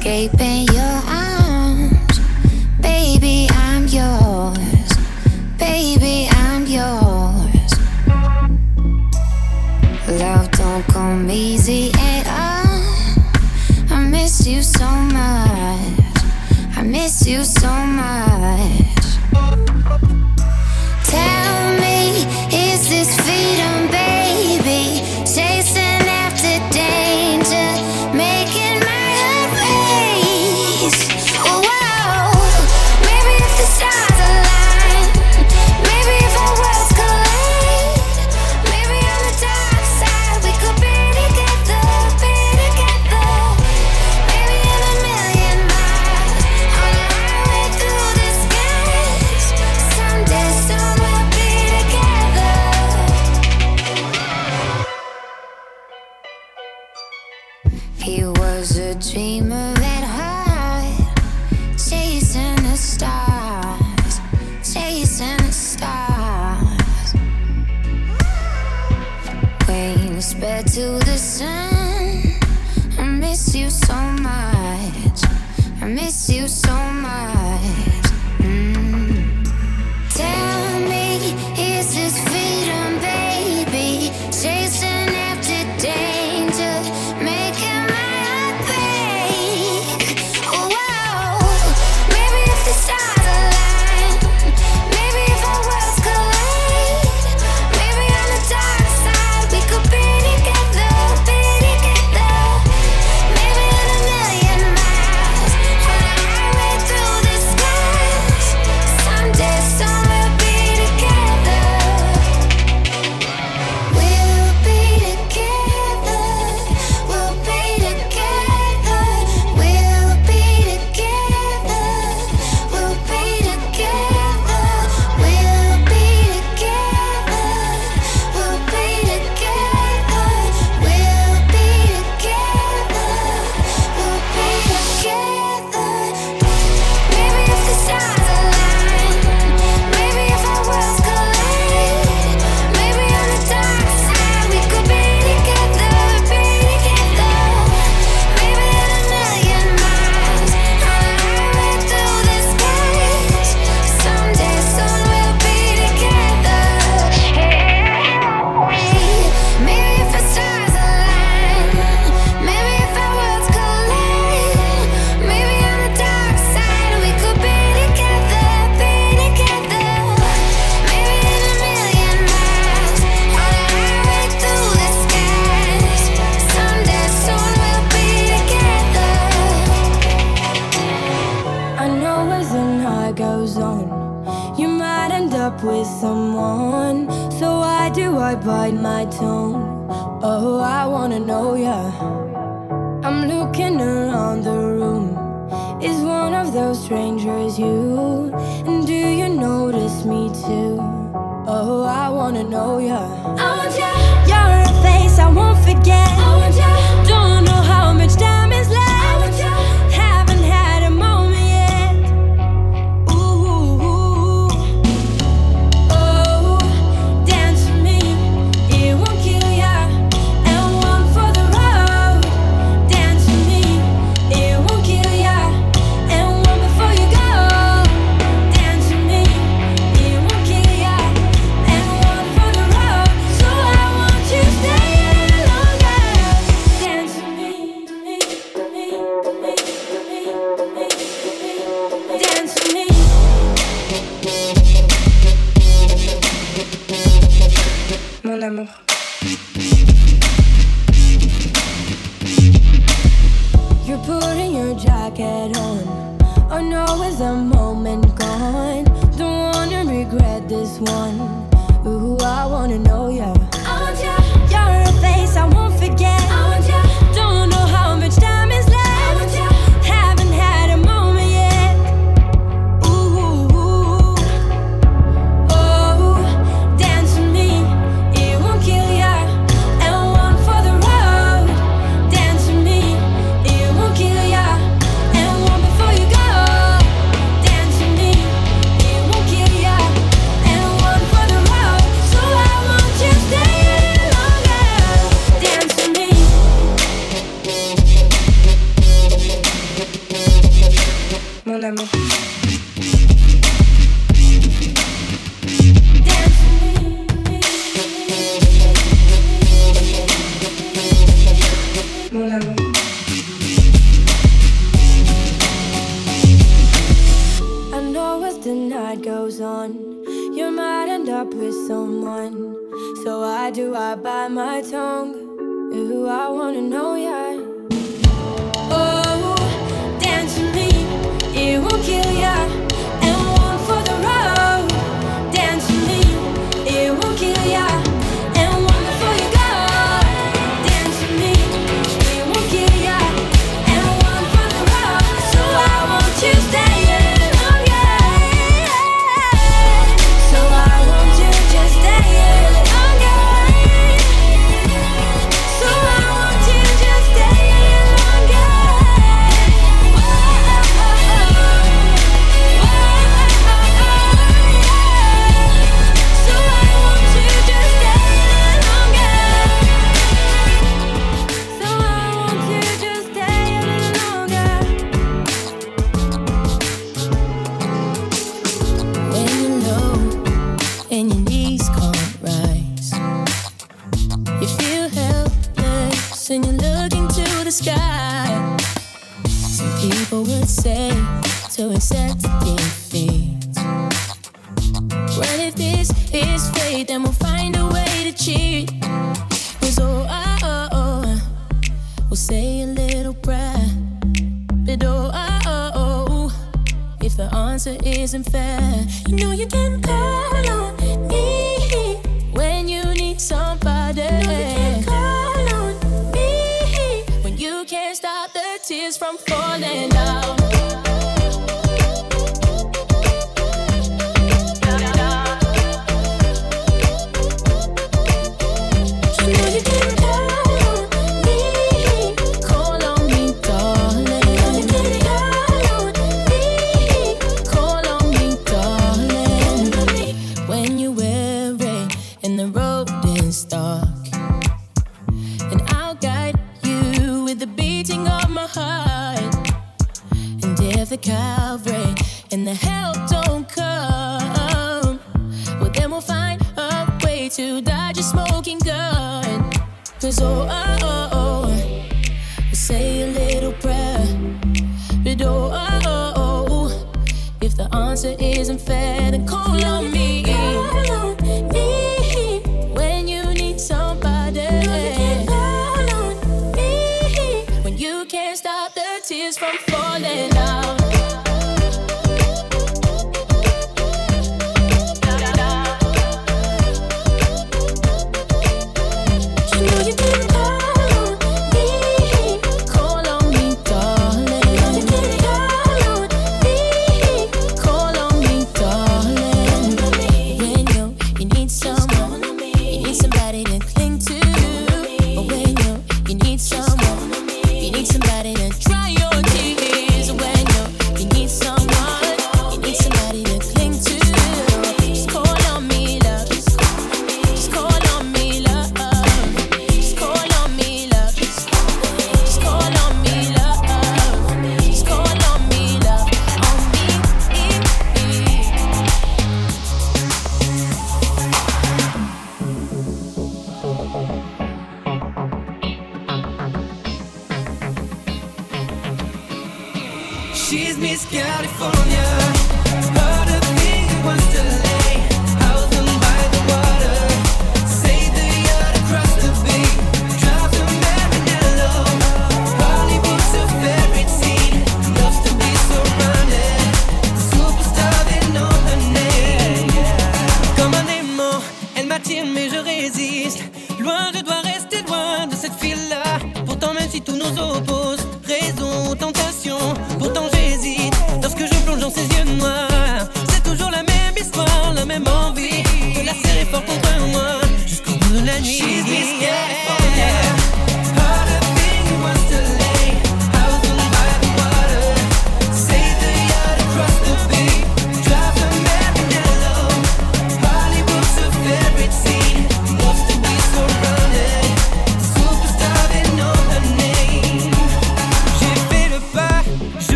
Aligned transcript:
escaping 0.00 0.66
you. 0.74 0.89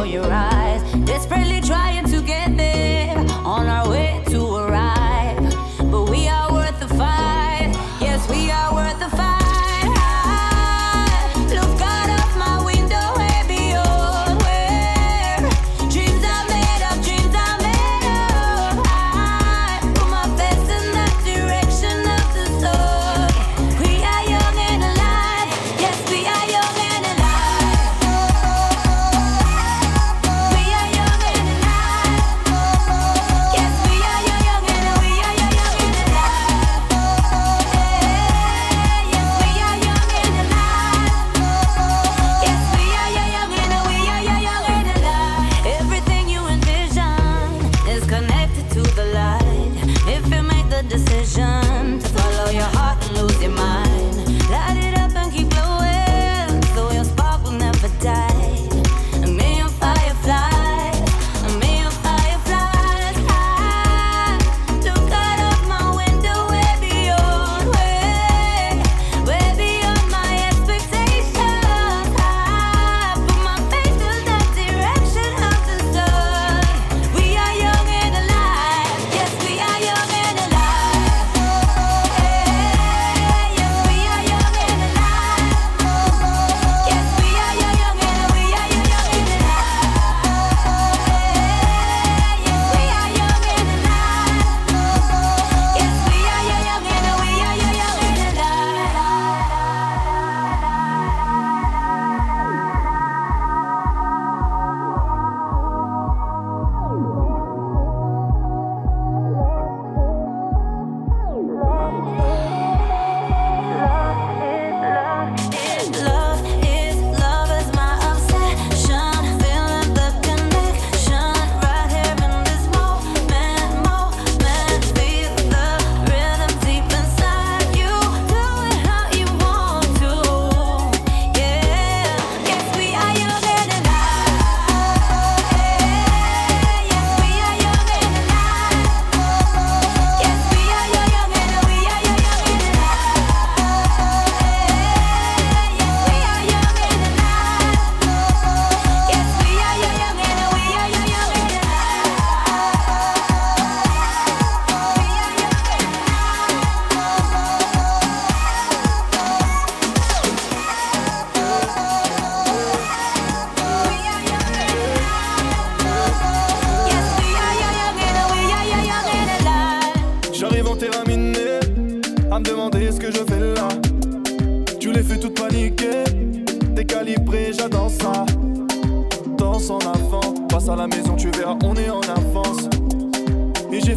for 0.00 0.06
your 0.06 0.32
eyes. 0.32 0.49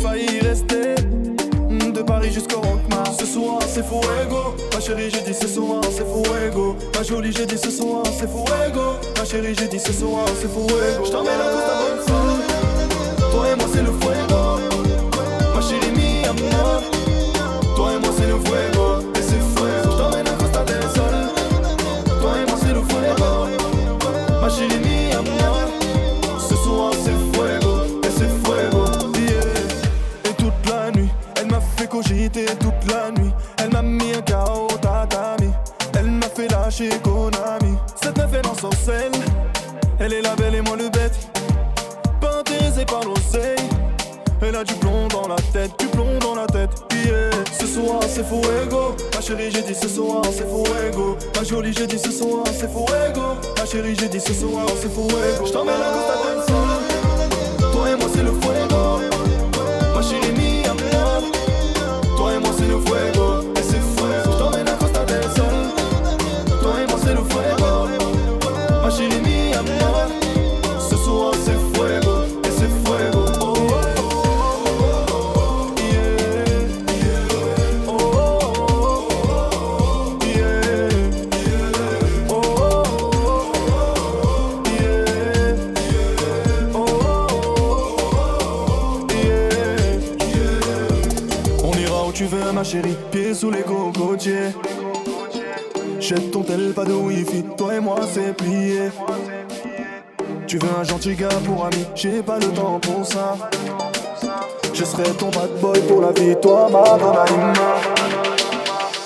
failli 0.04 0.40
rester. 0.42 0.96
Mm, 1.70 1.92
de 1.94 2.02
Paris 2.02 2.32
jusqu'au 2.32 2.60
Rockmar 2.60 3.08
Ce 3.18 3.26
soir 3.26 3.60
c'est 3.68 3.84
fuego 3.84 4.54
Ma 4.74 4.80
chérie 4.80 5.10
j'ai 5.10 5.22
dit 5.22 5.34
ce 5.34 5.48
soir 5.48 5.82
c'est 5.90 6.06
fuego 6.06 6.76
Ma 6.96 7.04
jolie 7.04 7.32
j'ai 7.32 7.46
dit 7.46 7.58
ce 7.58 7.72
soir 7.72 8.04
c'est 8.06 8.30
fuego 8.30 8.86
Ma 9.18 9.26
chérie 9.26 9.56
j'ai 9.58 9.68
dit 9.68 9.80
ce 9.80 9.94
soir 9.94 10.26
c'est 10.40 10.52
fuego 10.52 11.06
Je 11.06 11.12
t'emmène 11.12 11.40
à 11.40 11.50
toute 11.54 11.68
la 11.70 11.76
bonne 11.82 12.42
Toi 13.32 13.50
et 13.52 13.56
moi 13.56 13.68
c'est 13.74 13.82
le 13.82 13.94
fuego. 14.02 14.42
Ma 15.56 15.62
chérie 15.62 15.92
mi 15.96 16.26
amor 16.26 16.84
Toi 17.76 17.94
et 17.94 18.00
moi 18.00 18.10
c'est 18.18 18.28
le 18.28 18.38
fuego. 18.46 18.73
dit 49.74 49.80
ce 49.80 49.88
soir, 49.88 50.22
c'est 50.26 50.48
fuego. 50.48 51.18
Ma 51.36 51.44
jolie, 51.44 51.74
j'ai 51.74 51.88
dit 51.88 52.00
ce 52.00 52.12
soir, 52.12 52.44
c'est 52.48 52.70
fuego. 52.70 53.22
Ma 53.58 53.66
chérie, 53.66 53.96
j'ai 54.00 54.08
dit 54.08 54.20
ce 54.20 54.34
soir, 54.34 54.66
c'est 54.80 54.94
fuego. 54.94 55.46
Je 55.46 55.52
t'emmène 55.52 55.76
à 55.76 55.92
Costa 55.94 56.14
del 56.26 57.72
Toi 57.72 57.90
et 57.90 57.96
moi, 57.96 58.08
c'est 58.14 58.24
le 58.24 58.32
fuego. 58.32 58.63
Sous 93.34 93.50
les 93.50 93.64
cocotiers. 93.64 94.54
Jette 96.00 96.30
ton 96.32 96.44
tel, 96.44 96.72
pas 96.72 96.86
de 96.86 96.94
wifi, 96.94 97.44
toi 97.58 97.74
et 97.74 97.80
moi 97.80 97.98
c'est 98.10 98.32
plié. 98.38 98.92
Tu 100.46 100.60
veux 100.60 100.70
un 100.80 100.84
gentil 100.84 101.16
gars 101.16 101.30
pour 101.44 101.66
ami, 101.66 101.84
j'ai 101.96 102.22
pas 102.22 102.38
le 102.38 102.48
temps 102.50 102.80
pour 102.80 103.04
ça. 103.06 103.36
Je 104.72 104.86
serai 104.86 105.10
ton 105.18 105.30
bad 105.32 105.50
boy 105.60 105.82
pour 105.88 106.02
la 106.02 106.12
vie, 106.12 106.36
toi 106.42 106.70
ma 106.72 106.98
donna 106.98 107.26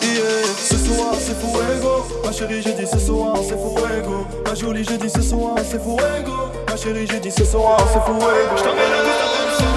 Yeah, 0.01 0.43
ce 0.57 0.75
soir 0.75 1.15
c'est 1.17 1.39
fuego, 1.39 2.05
ma 2.25 2.31
chérie 2.31 2.61
j'ai 2.61 2.73
dit 2.73 2.85
ce 2.85 2.99
soir 2.99 3.37
c'est 3.41 3.57
fuego, 3.57 4.25
ma 4.45 4.53
jolie 4.55 4.83
j'ai 4.83 4.97
dit 4.97 5.09
ce 5.09 5.21
soir 5.21 5.55
c'est 5.63 5.81
fuego, 5.81 6.51
ma 6.69 6.75
chérie 6.75 7.07
j'ai 7.09 7.19
dit 7.19 7.31
ce 7.31 7.45
soir 7.45 7.77
c'est 7.93 8.03
fuego. 8.03 8.27
Je 8.57 8.63
t'emmène 8.63 8.91
à 8.91 9.76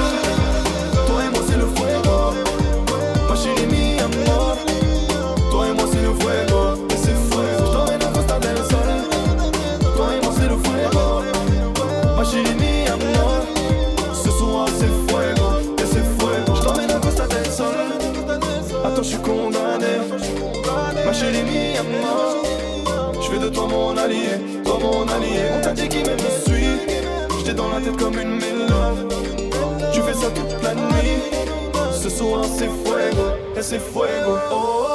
allié, 24.10 24.62
toi 24.64 24.78
mon 24.80 25.08
allié. 25.08 25.42
On 25.56 25.60
t'a 25.60 25.72
dit 25.72 25.88
qui 25.88 25.98
m'aime 25.98 26.18
suit. 26.18 26.96
J'étais 27.38 27.54
dans 27.54 27.68
la 27.68 27.80
tête 27.80 27.96
comme 27.96 28.18
une 28.18 28.36
mélode. 28.36 29.12
Tu 29.92 30.00
fais 30.02 30.14
ça 30.14 30.30
toute 30.30 30.62
la 30.62 30.74
nuit. 30.74 31.22
Ce 31.92 32.08
soir 32.08 32.44
c'est 32.44 32.68
fuego, 32.68 33.28
et 33.56 33.62
c'est 33.62 33.78
fuego. 33.78 34.38
Oh. 34.52 34.89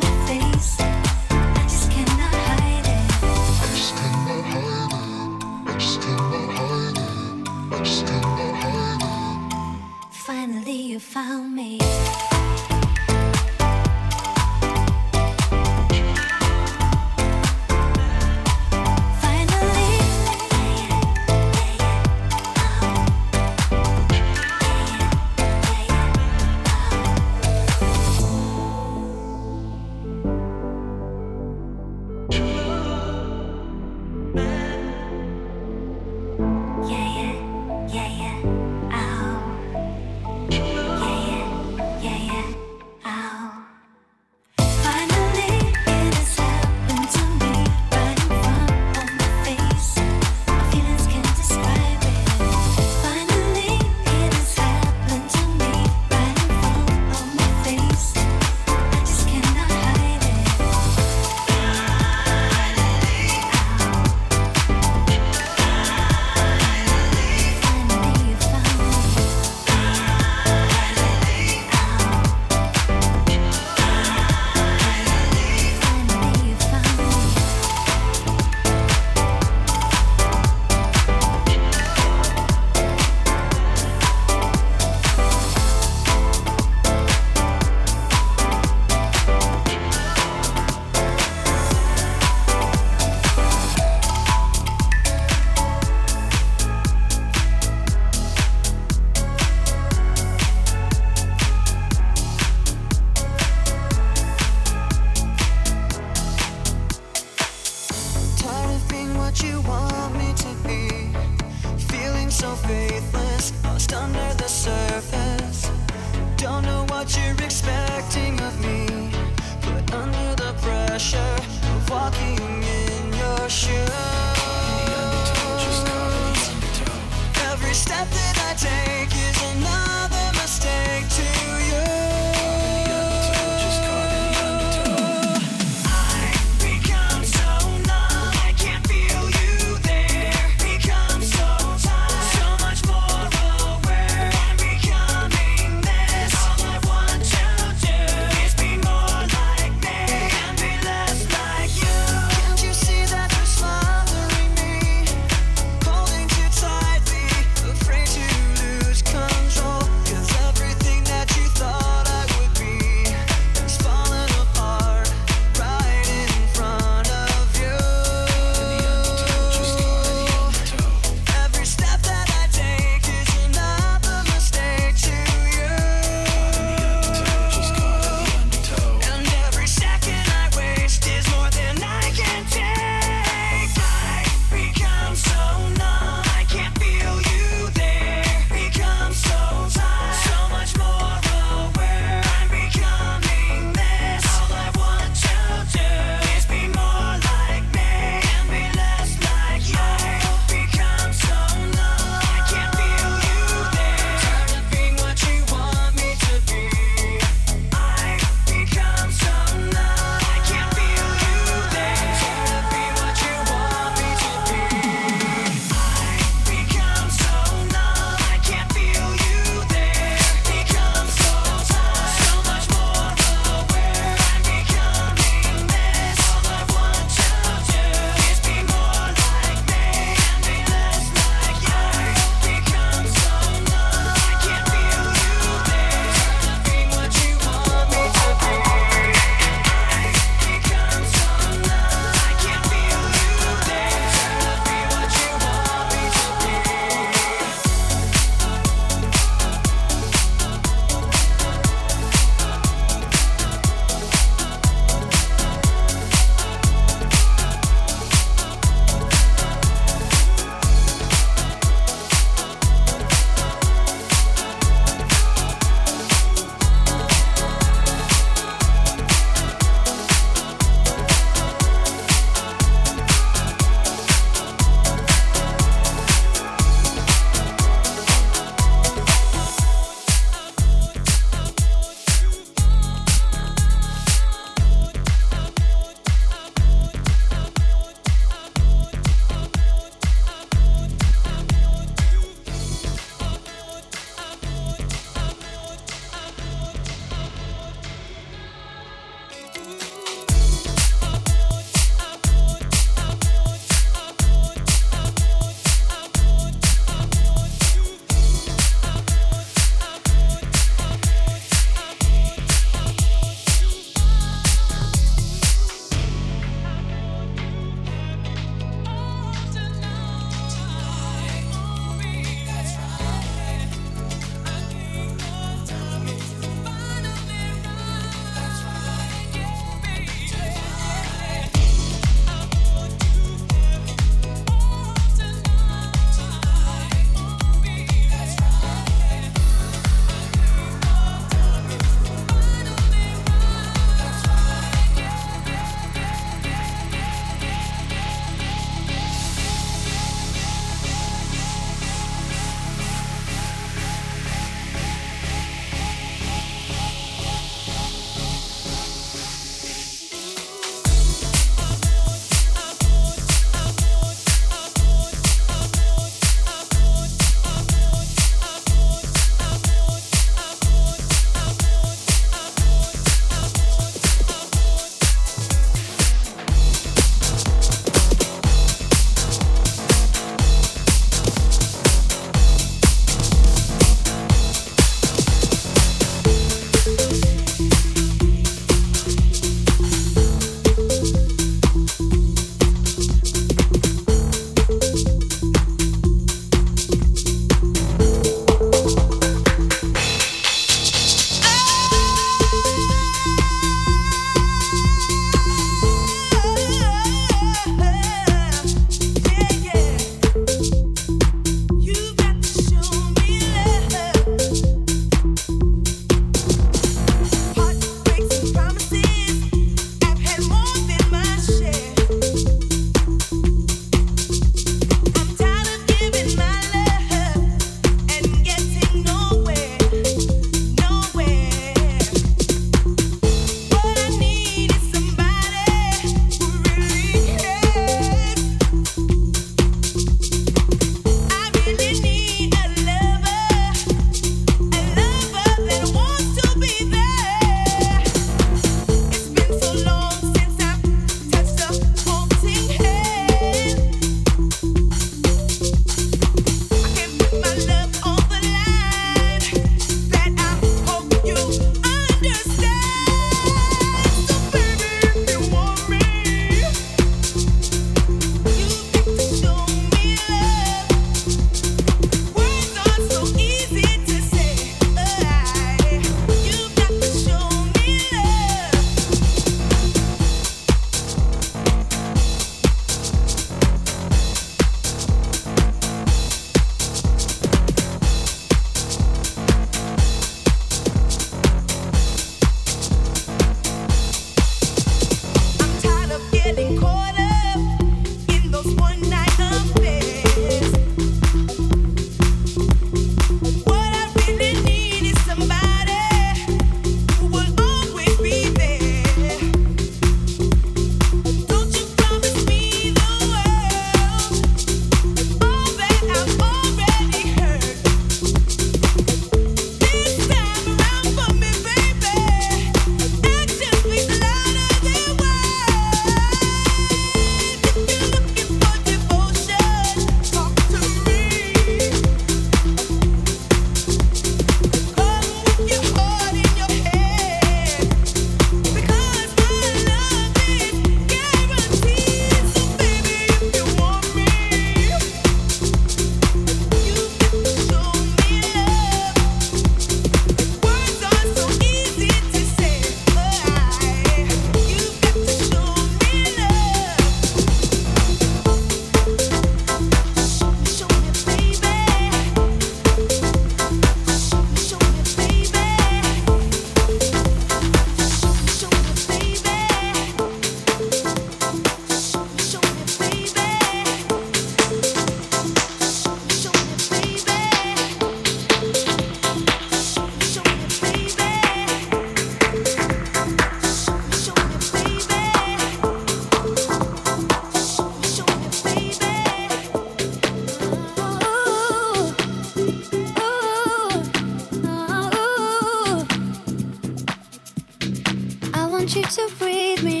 want 598.86 598.96
you 598.96 599.02
to 599.02 599.34
breathe 599.36 599.82
me. 599.82 600.00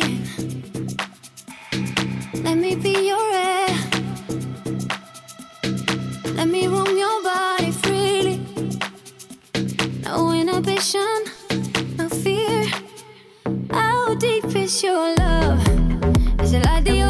Let 2.44 2.56
me 2.56 2.76
be 2.76 3.08
your 3.08 3.32
air. 3.34 3.68
Let 6.36 6.46
me 6.46 6.68
roam 6.68 6.96
your 6.96 7.20
body 7.24 7.72
freely. 7.72 8.40
No 10.04 10.30
inhibition, 10.30 11.18
no 11.98 12.08
fear. 12.08 12.64
How 13.72 14.14
deep 14.14 14.54
is 14.54 14.80
your 14.84 15.16
love? 15.16 15.66
Is 16.42 16.52
it 16.52 16.64
like 16.64 16.84
the 16.84 17.05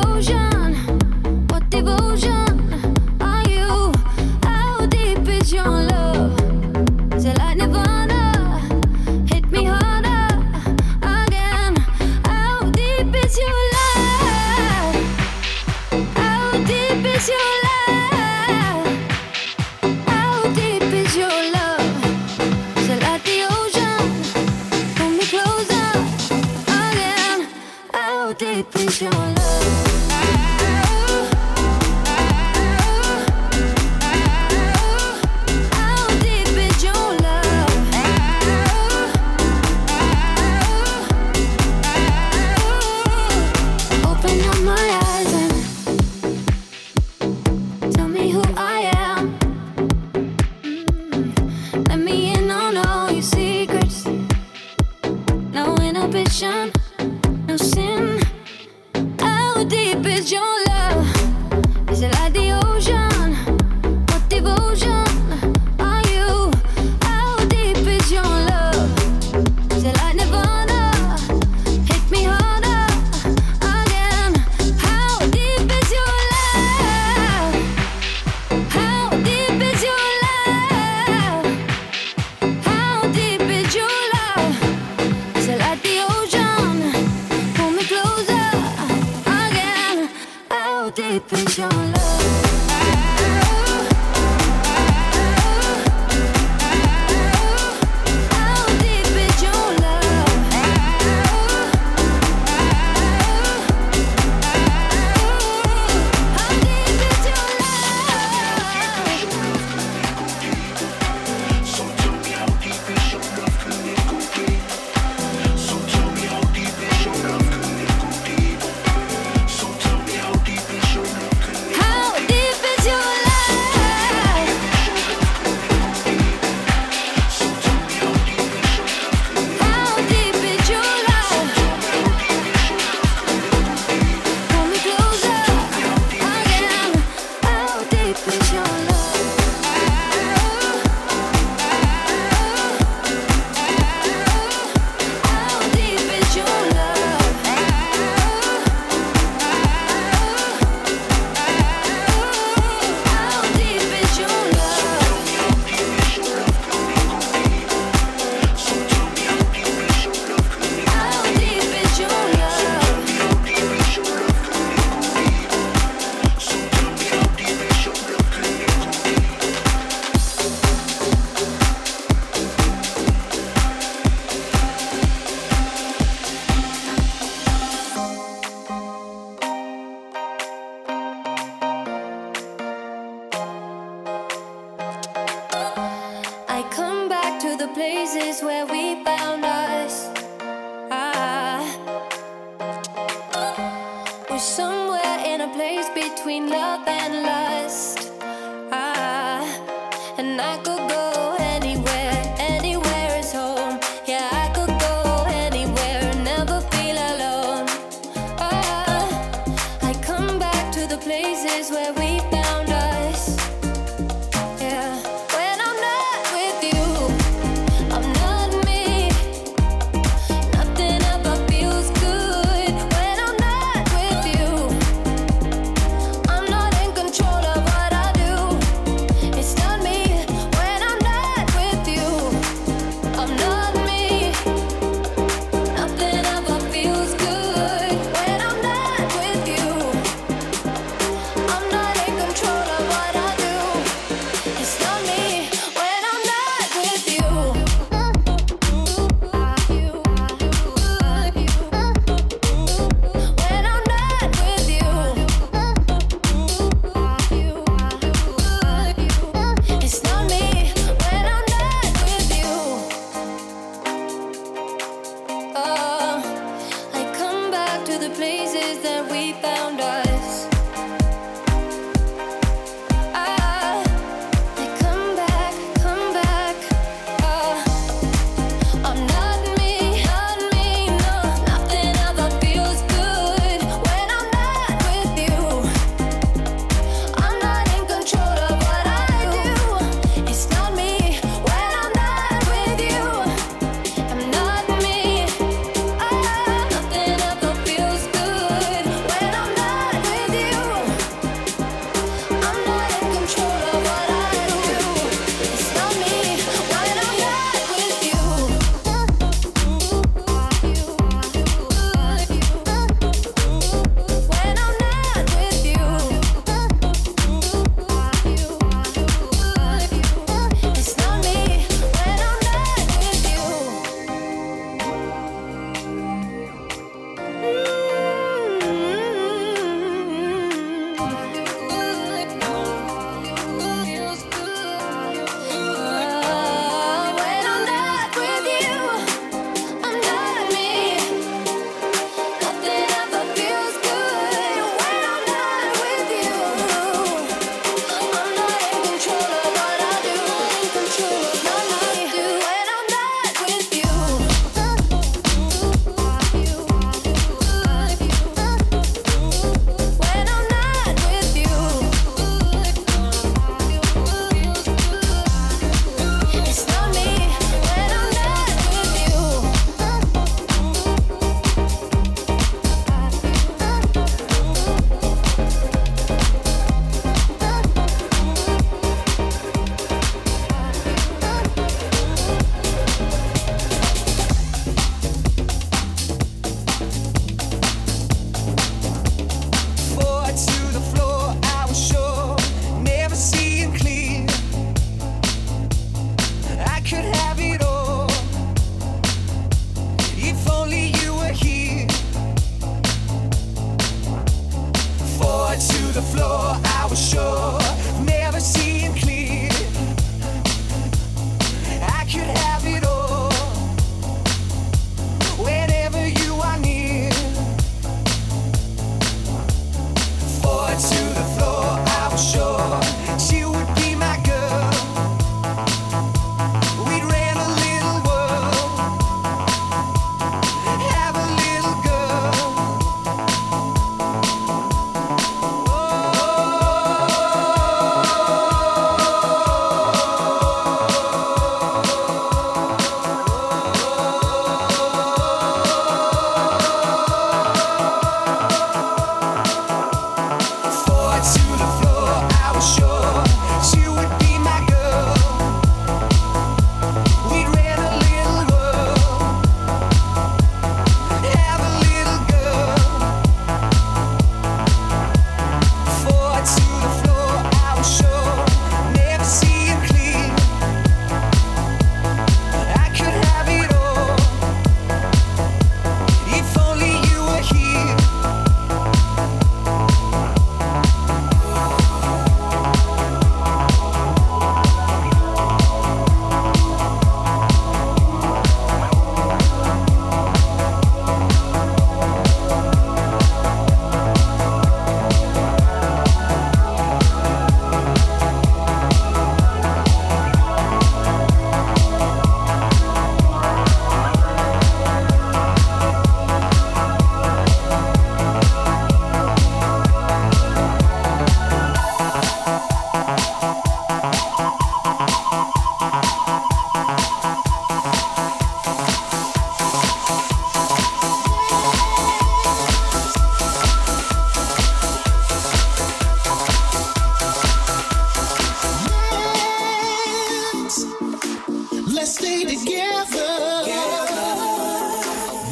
stay 532.06 532.44
together. 532.44 533.66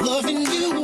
Loving 0.05 0.43
you. 0.53 0.84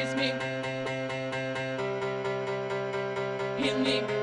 Kiss 0.00 0.14
me. 0.14 0.32
Hit 3.58 3.78
me. 3.80 4.19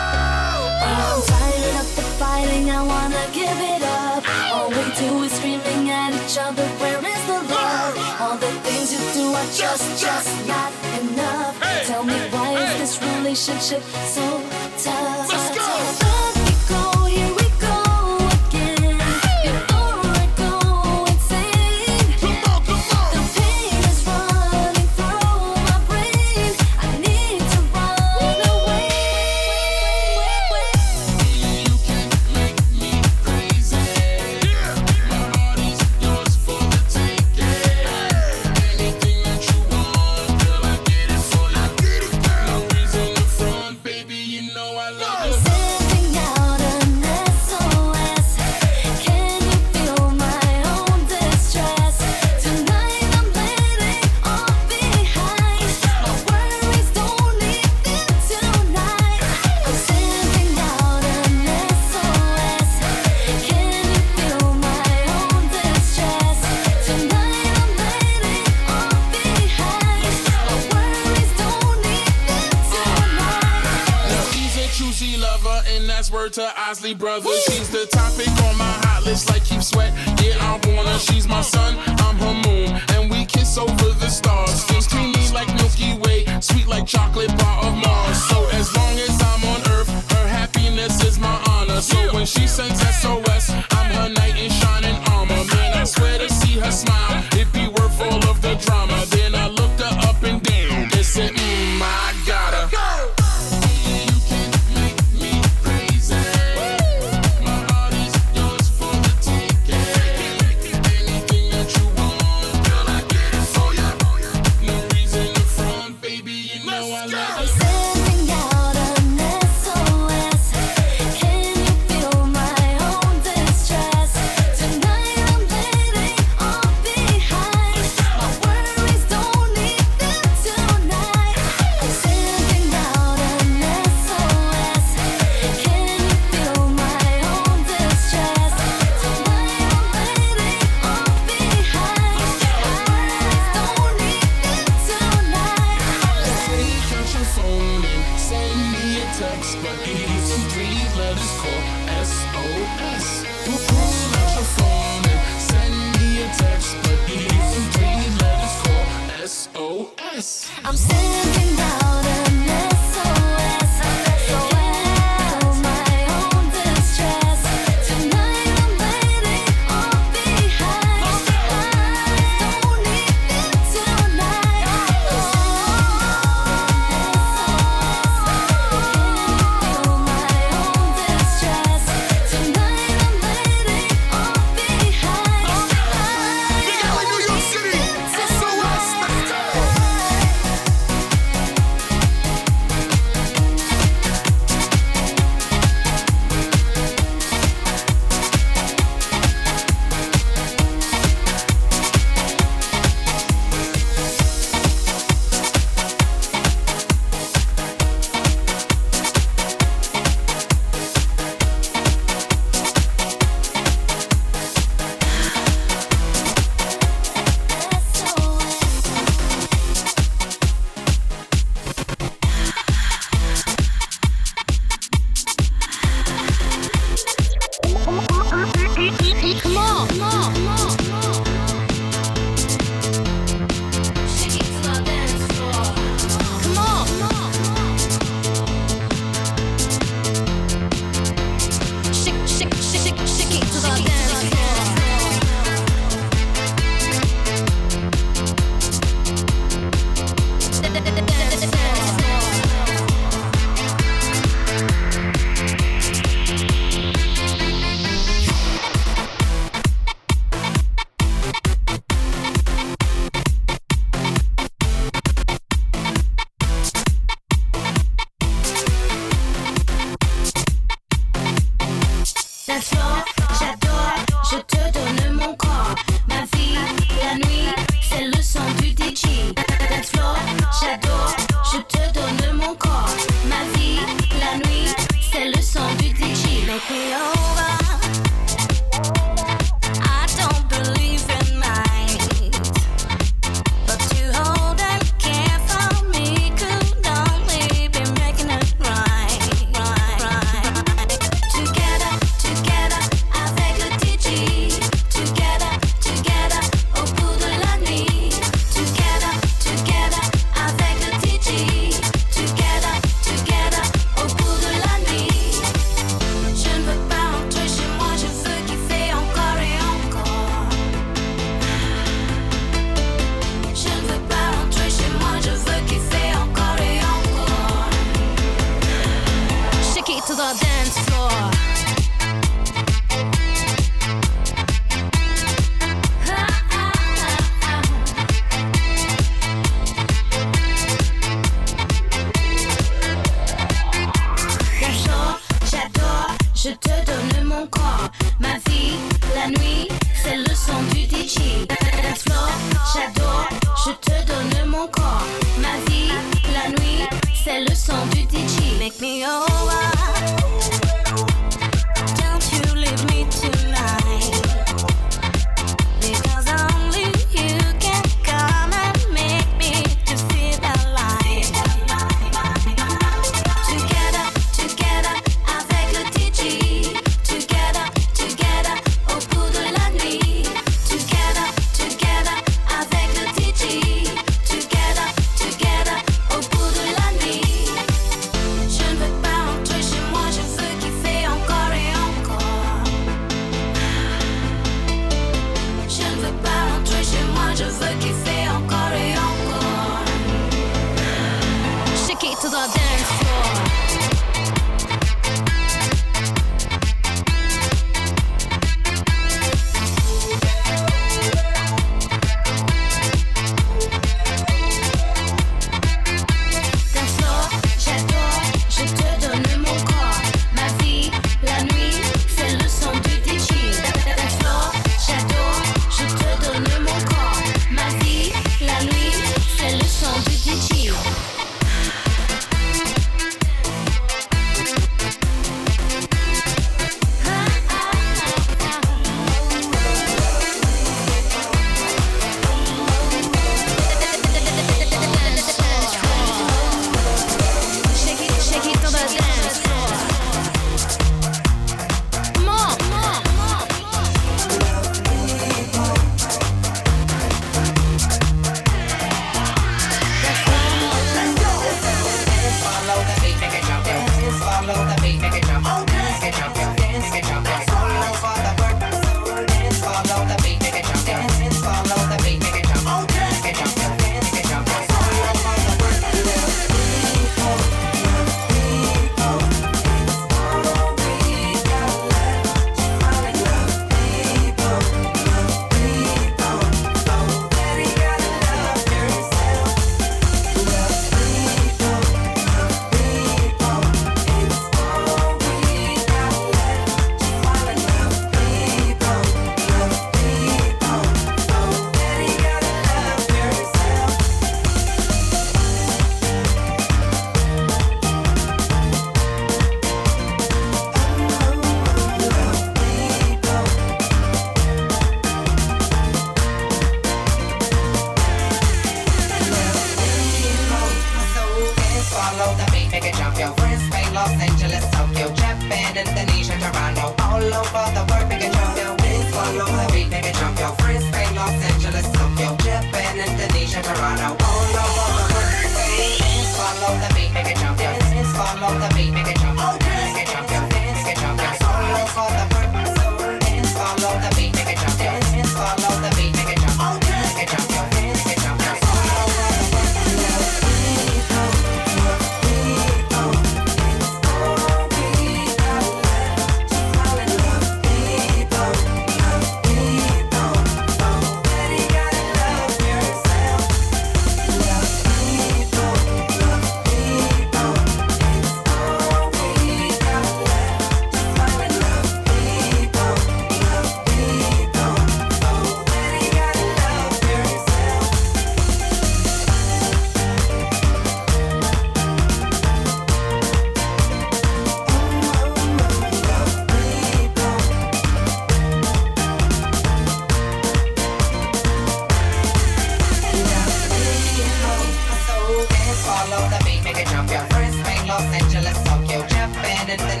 ponerte 599.77 600.00